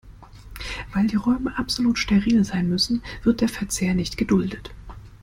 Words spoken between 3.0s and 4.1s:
wird der Verzehr